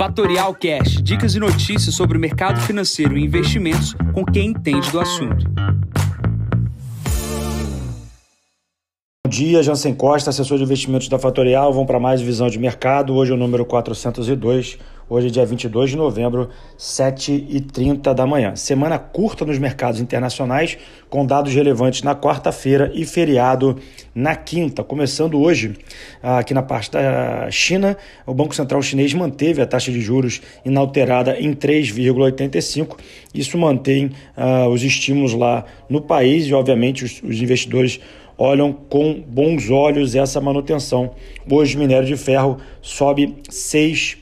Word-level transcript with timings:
Fatorial 0.00 0.54
Cash, 0.54 1.02
dicas 1.02 1.34
e 1.34 1.38
notícias 1.38 1.94
sobre 1.94 2.16
o 2.16 2.20
mercado 2.20 2.58
financeiro 2.62 3.18
e 3.18 3.22
investimentos 3.22 3.94
com 4.14 4.24
quem 4.24 4.48
entende 4.48 4.90
do 4.90 4.98
assunto. 4.98 5.44
Bom 9.22 9.28
dia, 9.28 9.62
Jansen 9.62 9.94
Costa, 9.94 10.30
assessor 10.30 10.56
de 10.56 10.64
investimentos 10.64 11.06
da 11.06 11.18
Fatorial. 11.18 11.70
Vamos 11.70 11.86
para 11.86 12.00
mais 12.00 12.22
visão 12.22 12.48
de 12.48 12.58
mercado. 12.58 13.14
Hoje 13.14 13.32
é 13.32 13.34
o 13.34 13.36
número 13.36 13.66
402. 13.66 14.78
Hoje 15.10 15.26
é 15.26 15.30
dia 15.30 15.44
22 15.44 15.90
de 15.90 15.96
novembro, 15.96 16.50
7h30 16.78 18.14
da 18.14 18.24
manhã. 18.24 18.54
Semana 18.54 18.96
curta 18.96 19.44
nos 19.44 19.58
mercados 19.58 20.00
internacionais, 20.00 20.78
com 21.08 21.26
dados 21.26 21.52
relevantes 21.52 22.04
na 22.04 22.14
quarta-feira 22.14 22.92
e 22.94 23.04
feriado 23.04 23.76
na 24.14 24.36
quinta. 24.36 24.84
Começando 24.84 25.36
hoje, 25.40 25.74
aqui 26.22 26.54
na 26.54 26.62
parte 26.62 26.92
da 26.92 27.50
China, 27.50 27.96
o 28.24 28.32
Banco 28.32 28.54
Central 28.54 28.80
Chinês 28.82 29.12
manteve 29.12 29.60
a 29.60 29.66
taxa 29.66 29.90
de 29.90 30.00
juros 30.00 30.40
inalterada 30.64 31.36
em 31.40 31.54
3,85. 31.54 32.96
Isso 33.34 33.58
mantém 33.58 34.12
uh, 34.36 34.68
os 34.68 34.84
estímulos 34.84 35.34
lá 35.34 35.64
no 35.88 36.00
país 36.00 36.46
e, 36.46 36.54
obviamente, 36.54 37.04
os, 37.04 37.20
os 37.20 37.42
investidores 37.42 37.98
olham 38.38 38.72
com 38.72 39.20
bons 39.26 39.70
olhos 39.70 40.14
essa 40.14 40.40
manutenção. 40.40 41.10
Hoje, 41.50 41.74
o 41.74 41.80
minério 41.80 42.06
de 42.06 42.16
ferro 42.16 42.58
sobe 42.80 43.34
6%. 43.50 44.19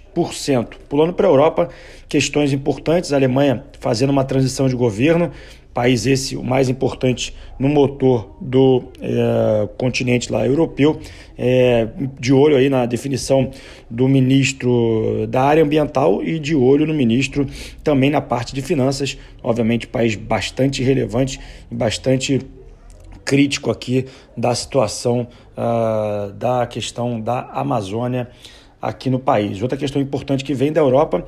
Pulando 0.89 1.13
para 1.13 1.27
a 1.27 1.31
Europa, 1.31 1.69
questões 2.09 2.53
importantes: 2.53 3.13
a 3.13 3.17
Alemanha 3.17 3.65
fazendo 3.81 4.11
uma 4.11 4.25
transição 4.25 4.69
de 4.69 4.75
governo, 4.75 5.31
país 5.79 6.07
esse 6.07 6.37
o 6.37 6.43
mais 6.43 6.69
importante 6.69 7.33
no 7.59 7.69
motor 7.69 8.37
do 8.41 8.83
é, 9.01 9.69
continente 9.79 10.33
lá 10.33 10.45
europeu, 10.45 10.99
é, 11.37 11.87
de 12.19 12.33
olho 12.33 12.57
aí 12.57 12.69
na 12.69 12.85
definição 12.85 13.51
do 13.89 14.09
ministro 14.09 15.27
da 15.29 15.43
área 15.43 15.63
ambiental 15.63 16.21
e 16.23 16.41
de 16.41 16.55
olho 16.57 16.85
no 16.85 16.93
ministro 16.93 17.47
também 17.85 18.11
na 18.11 18.21
parte 18.21 18.53
de 18.53 18.61
finanças, 18.61 19.17
obviamente 19.41 19.87
país 19.87 20.17
bastante 20.17 20.83
relevante 20.83 21.39
e 21.71 21.75
bastante 21.77 22.41
crítico 23.25 23.71
aqui 23.71 24.07
da 24.37 24.55
situação 24.55 25.29
uh, 25.57 26.33
da 26.33 26.67
questão 26.67 27.21
da 27.21 27.41
Amazônia 27.53 28.29
aqui 28.81 29.11
no 29.11 29.19
país. 29.19 29.61
Outra 29.63 29.77
questão 29.77 30.01
importante 30.01 30.45
que 30.45 30.55
vem 30.55 30.73
da 30.73 30.81
Europa 30.81 31.27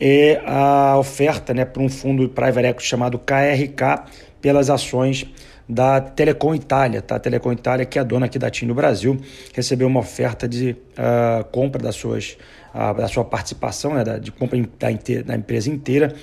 é 0.00 0.40
a 0.44 0.96
oferta 0.98 1.52
né, 1.54 1.64
para 1.64 1.82
um 1.82 1.88
fundo 1.88 2.28
private 2.28 2.66
equity 2.66 2.88
chamado 2.88 3.18
KRK 3.18 4.04
pelas 4.40 4.70
ações 4.70 5.26
da 5.68 6.00
Telecom 6.00 6.54
Itália. 6.54 7.02
Tá? 7.02 7.16
A 7.16 7.18
Telecom 7.18 7.52
Itália, 7.52 7.84
que 7.84 7.98
é 7.98 8.00
a 8.00 8.04
dona 8.04 8.26
aqui 8.26 8.38
da 8.38 8.50
TIM 8.50 8.66
no 8.66 8.74
Brasil, 8.74 9.18
recebeu 9.52 9.86
uma 9.86 10.00
oferta 10.00 10.48
de 10.48 10.70
uh, 10.70 11.44
compra 11.50 11.82
das 11.82 11.94
suas, 11.94 12.38
uh, 12.74 12.94
da 12.94 13.06
sua 13.06 13.24
participação, 13.24 13.94
né, 13.94 14.04
da, 14.04 14.18
de 14.18 14.32
compra 14.32 14.58
da, 14.58 14.88
da 15.24 15.36
empresa 15.36 15.68
inteira, 15.68 16.14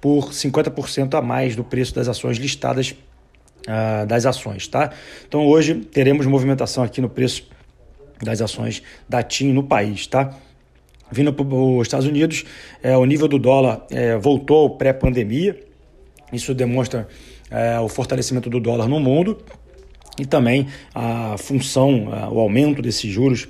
por 0.00 0.30
50% 0.30 1.14
a 1.14 1.22
mais 1.22 1.56
do 1.56 1.64
preço 1.64 1.94
das 1.94 2.08
ações 2.08 2.36
listadas 2.38 2.94
uh, 3.66 4.06
das 4.06 4.26
ações, 4.26 4.66
tá? 4.68 4.90
Então 5.26 5.46
hoje 5.46 5.74
teremos 5.74 6.26
movimentação 6.26 6.82
aqui 6.82 7.00
no 7.00 7.08
preço 7.08 7.48
das 8.20 8.40
ações 8.40 8.82
da 9.08 9.22
TIM 9.22 9.52
no 9.52 9.62
país, 9.62 10.06
tá? 10.06 10.36
Vindo 11.10 11.32
para 11.32 11.44
os 11.44 11.82
Estados 11.82 12.06
Unidos, 12.06 12.44
é, 12.82 12.96
o 12.96 13.04
nível 13.04 13.28
do 13.28 13.38
dólar 13.38 13.86
é, 13.90 14.16
voltou 14.16 14.70
pré-pandemia. 14.70 15.60
Isso 16.32 16.54
demonstra 16.54 17.06
é, 17.50 17.78
o 17.78 17.88
fortalecimento 17.88 18.48
do 18.48 18.58
dólar 18.58 18.88
no 18.88 18.98
mundo 18.98 19.38
e 20.18 20.24
também 20.24 20.66
a 20.94 21.36
função, 21.38 22.08
o 22.30 22.40
aumento 22.40 22.80
desses 22.80 23.10
juros, 23.10 23.46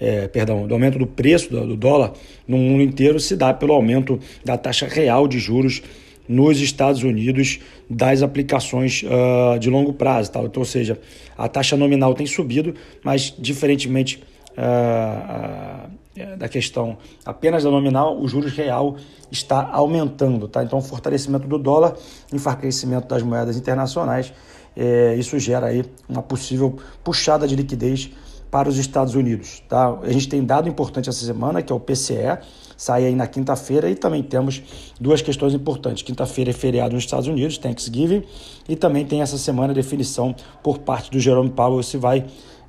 é, 0.00 0.26
perdão, 0.26 0.66
do 0.66 0.74
aumento 0.74 0.98
do 0.98 1.06
preço 1.06 1.50
do, 1.50 1.66
do, 1.66 1.76
dólar 1.76 2.12
no 2.46 2.56
mundo 2.56 2.82
inteiro 2.82 3.20
se 3.20 3.36
dá 3.36 3.54
pelo 3.54 3.72
aumento 3.72 4.18
da 4.44 4.58
taxa 4.58 4.86
real 4.86 5.28
de 5.28 5.38
juros 5.38 5.82
nos 6.28 6.60
Estados 6.60 7.02
Unidos 7.02 7.60
das 7.88 8.22
aplicações 8.22 9.02
uh, 9.02 9.58
de 9.58 9.68
longo 9.68 9.92
prazo. 9.92 10.30
Tá? 10.30 10.40
Então, 10.40 10.60
ou 10.60 10.66
seja, 10.66 10.98
a 11.36 11.48
taxa 11.48 11.76
nominal 11.76 12.14
tem 12.14 12.26
subido, 12.26 12.74
mas 13.02 13.34
diferentemente 13.38 14.22
uh, 14.56 15.88
uh, 15.88 16.36
da 16.36 16.48
questão 16.48 16.96
apenas 17.24 17.64
da 17.64 17.70
nominal, 17.70 18.20
o 18.20 18.28
juros 18.28 18.52
real 18.52 18.96
está 19.30 19.68
aumentando. 19.70 20.48
Tá? 20.48 20.62
Então, 20.62 20.80
fortalecimento 20.80 21.46
do 21.46 21.58
dólar, 21.58 21.96
enfraquecimento 22.32 23.08
das 23.08 23.22
moedas 23.22 23.56
internacionais, 23.56 24.32
eh, 24.76 25.14
isso 25.16 25.38
gera 25.38 25.66
aí 25.66 25.84
uma 26.08 26.22
possível 26.22 26.76
puxada 27.02 27.46
de 27.46 27.54
liquidez 27.54 28.10
para 28.54 28.68
os 28.68 28.78
Estados 28.78 29.16
Unidos. 29.16 29.64
Tá? 29.68 29.98
A 30.00 30.12
gente 30.12 30.28
tem 30.28 30.44
dado 30.44 30.68
importante 30.68 31.08
essa 31.08 31.26
semana, 31.26 31.60
que 31.60 31.72
é 31.72 31.74
o 31.74 31.80
PCE, 31.80 32.38
sai 32.76 33.04
aí 33.04 33.12
na 33.12 33.26
quinta-feira 33.26 33.90
e 33.90 33.96
também 33.96 34.22
temos 34.22 34.62
duas 35.00 35.20
questões 35.20 35.54
importantes. 35.54 36.04
Quinta-feira 36.04 36.50
é 36.50 36.52
feriado 36.52 36.94
nos 36.94 37.02
Estados 37.02 37.26
Unidos, 37.26 37.58
Thanksgiving, 37.58 38.22
e 38.68 38.76
também 38.76 39.04
tem 39.04 39.22
essa 39.22 39.36
semana 39.38 39.72
a 39.72 39.74
definição 39.74 40.36
por 40.62 40.78
parte 40.78 41.10
do 41.10 41.18
Jerome 41.18 41.50
Powell 41.50 41.82
se 41.82 41.96
vai 41.96 42.24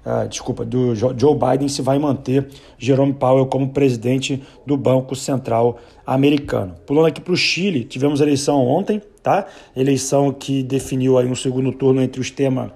Uh, 0.05 0.29
desculpa, 0.29 0.63
do 0.63 0.93
Joe 0.93 1.35
Biden 1.35 1.67
se 1.67 1.81
vai 1.81 1.97
manter 1.97 2.47
Jerome 2.77 3.11
Powell 3.11 3.47
como 3.47 3.69
presidente 3.69 4.43
do 4.63 4.77
Banco 4.77 5.15
Central 5.15 5.79
americano. 6.05 6.75
Pulando 6.85 7.07
aqui 7.07 7.19
para 7.19 7.33
o 7.33 7.35
Chile, 7.35 7.83
tivemos 7.83 8.21
eleição 8.21 8.67
ontem, 8.67 9.01
tá? 9.23 9.47
Eleição 9.75 10.31
que 10.31 10.61
definiu 10.61 11.17
aí 11.17 11.25
um 11.25 11.33
segundo 11.33 11.71
turno 11.71 12.03
entre 12.03 12.19
o 12.19 12.21
extrema 12.21 12.71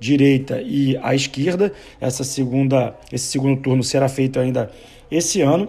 direita 0.00 0.60
e 0.62 0.96
a 1.02 1.14
esquerda. 1.14 1.72
Essa 2.00 2.24
segunda, 2.24 2.96
esse 3.12 3.26
segundo 3.26 3.60
turno 3.60 3.84
será 3.84 4.08
feito 4.08 4.40
ainda 4.40 4.70
esse 5.10 5.42
ano. 5.42 5.68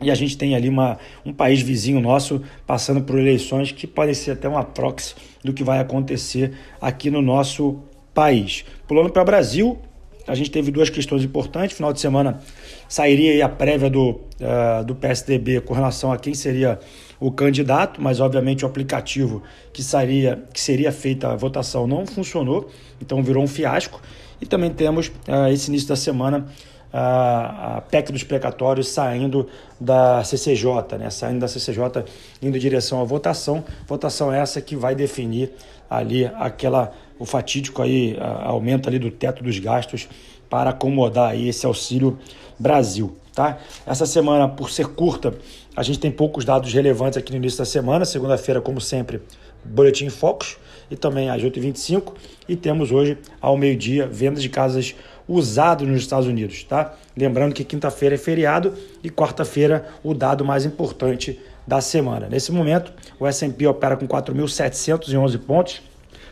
E 0.00 0.10
a 0.10 0.14
gente 0.14 0.36
tem 0.36 0.54
ali 0.54 0.68
uma, 0.68 0.98
um 1.24 1.32
país 1.32 1.62
vizinho 1.62 2.00
nosso 2.00 2.42
passando 2.66 3.00
por 3.02 3.18
eleições 3.18 3.72
que 3.72 3.86
podem 3.86 4.12
ser 4.12 4.32
até 4.32 4.46
uma 4.46 4.62
proxy 4.62 5.14
do 5.42 5.52
que 5.52 5.64
vai 5.64 5.78
acontecer 5.78 6.52
aqui 6.80 7.10
no 7.10 7.22
nosso 7.22 7.80
país. 8.12 8.64
Pulando 8.86 9.10
para 9.10 9.22
o 9.22 9.24
Brasil, 9.24 9.78
a 10.26 10.34
gente 10.34 10.50
teve 10.50 10.70
duas 10.70 10.90
questões 10.90 11.22
importantes. 11.22 11.76
Final 11.76 11.92
de 11.92 12.00
semana 12.00 12.40
sairia 12.88 13.44
a 13.44 13.48
prévia 13.48 13.88
do, 13.88 14.10
uh, 14.10 14.84
do 14.84 14.94
PSDB 14.94 15.60
com 15.60 15.72
relação 15.72 16.12
a 16.12 16.18
quem 16.18 16.34
seria 16.34 16.78
o 17.20 17.30
candidato, 17.30 18.00
mas 18.02 18.20
obviamente 18.20 18.64
o 18.64 18.68
aplicativo 18.68 19.42
que, 19.72 19.82
seria, 19.82 20.42
que 20.52 20.60
seria 20.60 20.92
feita 20.92 21.28
a 21.28 21.36
votação 21.36 21.86
não 21.86 22.06
funcionou, 22.06 22.70
então 23.00 23.22
virou 23.22 23.42
um 23.42 23.48
fiasco. 23.48 24.00
E 24.40 24.46
também 24.46 24.70
temos 24.70 25.08
uh, 25.08 25.48
esse 25.52 25.68
início 25.70 25.88
da 25.88 25.96
semana 25.96 26.46
a, 26.92 27.78
a 27.78 27.80
PEC 27.80 28.12
dos 28.12 28.22
precatórios 28.22 28.88
saindo 28.88 29.48
da 29.80 30.22
CCJ, 30.22 30.96
né? 30.98 31.10
saindo 31.10 31.40
da 31.40 31.48
CCJ, 31.48 32.04
indo 32.40 32.56
em 32.56 32.60
direção 32.60 33.00
à 33.00 33.04
votação. 33.04 33.64
Votação 33.86 34.32
essa 34.32 34.60
que 34.60 34.76
vai 34.76 34.94
definir 34.94 35.50
ali 35.90 36.24
aquela 36.36 36.92
o 37.18 37.24
fatídico 37.24 37.82
aí 37.82 38.16
a, 38.20 38.48
aumento 38.48 38.88
ali 38.88 38.98
do 38.98 39.10
teto 39.10 39.42
dos 39.42 39.58
gastos 39.58 40.08
para 40.48 40.70
acomodar 40.70 41.38
esse 41.38 41.66
auxílio 41.66 42.18
Brasil, 42.58 43.16
tá? 43.34 43.58
Essa 43.86 44.06
semana, 44.06 44.48
por 44.48 44.70
ser 44.70 44.88
curta, 44.88 45.34
a 45.76 45.82
gente 45.82 45.98
tem 45.98 46.10
poucos 46.10 46.44
dados 46.44 46.72
relevantes 46.72 47.18
aqui 47.18 47.32
no 47.32 47.38
início 47.38 47.58
da 47.58 47.64
semana. 47.64 48.04
Segunda-feira, 48.04 48.60
como 48.60 48.80
sempre, 48.80 49.20
Boletim 49.64 50.08
Focus 50.08 50.56
e 50.90 50.96
também 50.96 51.30
às 51.30 51.42
8h25. 51.42 52.12
E 52.48 52.54
temos 52.56 52.92
hoje, 52.92 53.18
ao 53.40 53.56
meio-dia, 53.56 54.06
vendas 54.06 54.42
de 54.42 54.48
casas 54.48 54.94
usadas 55.26 55.88
nos 55.88 56.00
Estados 56.00 56.26
Unidos, 56.26 56.64
tá? 56.64 56.94
Lembrando 57.16 57.54
que 57.54 57.64
quinta-feira 57.64 58.14
é 58.14 58.18
feriado 58.18 58.74
e 59.02 59.10
quarta-feira 59.10 59.86
o 60.02 60.12
dado 60.12 60.44
mais 60.44 60.64
importante 60.64 61.40
da 61.66 61.80
semana. 61.80 62.28
Nesse 62.28 62.52
momento, 62.52 62.92
o 63.18 63.26
S&P 63.26 63.66
opera 63.66 63.96
com 63.96 64.06
4.711 64.06 65.38
pontos, 65.38 65.82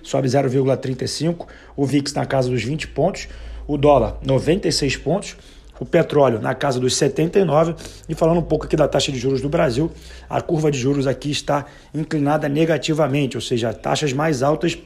sobe 0.03 0.29
0,35, 0.29 1.47
o 1.77 1.87
VIX 1.87 2.13
na 2.13 2.27
casa 2.27 2.51
dos 2.51 2.63
20 2.63 2.89
pontos, 2.89 3.29
o 3.67 3.77
dólar 3.77 4.19
96 4.25 4.97
pontos, 4.97 5.37
o 5.81 5.85
petróleo 5.85 6.41
na 6.41 6.55
casa 6.55 6.79
dos 6.79 6.97
79 6.97 7.75
e 8.09 8.15
falando 8.15 8.39
um 8.39 8.43
pouco 8.43 8.67
aqui 8.67 8.77
da 8.77 8.87
taxa 8.87 9.11
de 9.11 9.19
juros 9.19 9.41
do 9.41 9.49
Brasil, 9.49 9.91
a 10.31 10.41
curva 10.41 10.71
de 10.71 10.79
juros 10.79 11.07
aqui 11.07 11.31
está 11.31 11.67
inclinada 11.93 12.49
negativamente, 12.49 13.37
ou 13.37 13.41
seja, 13.41 13.73
taxas 13.73 14.13
mais 14.13 14.43
altas 14.43 14.79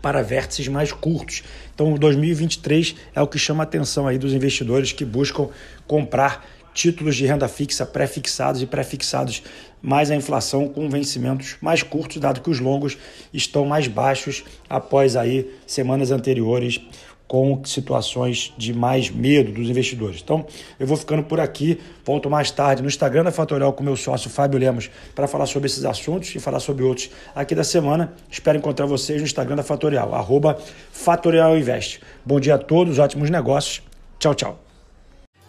para 0.00 0.22
vértices 0.22 0.68
mais 0.68 0.92
curtos. 0.92 1.42
Então, 1.74 1.94
2023 1.94 2.94
é 3.14 3.20
o 3.20 3.26
que 3.26 3.38
chama 3.38 3.62
a 3.62 3.66
atenção 3.66 4.06
aí 4.06 4.18
dos 4.18 4.32
investidores 4.32 4.92
que 4.92 5.04
buscam 5.04 5.48
comprar 5.86 6.44
títulos 6.72 7.16
de 7.16 7.24
renda 7.24 7.48
fixa 7.48 7.86
pré-fixados 7.86 8.60
e 8.60 8.66
pré-fixados 8.66 9.42
mais 9.80 10.10
a 10.10 10.14
inflação 10.14 10.68
com 10.68 10.88
vencimentos 10.90 11.56
mais 11.60 11.82
curtos, 11.82 12.18
dado 12.18 12.40
que 12.40 12.50
os 12.50 12.60
longos 12.60 12.98
estão 13.32 13.64
mais 13.64 13.88
baixos 13.88 14.44
após 14.68 15.16
aí 15.16 15.50
semanas 15.66 16.10
anteriores 16.10 16.80
com 17.26 17.62
situações 17.64 18.52
de 18.56 18.72
mais 18.72 19.10
medo 19.10 19.52
dos 19.52 19.68
investidores. 19.68 20.20
Então, 20.22 20.46
eu 20.78 20.86
vou 20.86 20.96
ficando 20.96 21.22
por 21.22 21.40
aqui, 21.40 21.80
volto 22.04 22.30
mais 22.30 22.50
tarde 22.50 22.82
no 22.82 22.88
Instagram 22.88 23.24
da 23.24 23.32
Fatorial 23.32 23.72
com 23.72 23.82
meu 23.82 23.96
sócio 23.96 24.30
Fábio 24.30 24.58
Lemos 24.58 24.90
para 25.14 25.26
falar 25.26 25.46
sobre 25.46 25.66
esses 25.66 25.84
assuntos 25.84 26.34
e 26.34 26.38
falar 26.38 26.60
sobre 26.60 26.84
outros 26.84 27.10
aqui 27.34 27.54
da 27.54 27.64
semana. 27.64 28.12
Espero 28.30 28.58
encontrar 28.58 28.86
vocês 28.86 29.20
no 29.20 29.26
Instagram 29.26 29.56
da 29.56 29.62
Fatorial, 29.62 30.14
arroba 30.14 30.58
Fatorial 30.92 31.56
Invest. 31.56 32.00
Bom 32.24 32.38
dia 32.38 32.54
a 32.54 32.58
todos, 32.58 32.98
ótimos 32.98 33.30
negócios. 33.30 33.82
Tchau, 34.18 34.34
tchau. 34.34 34.65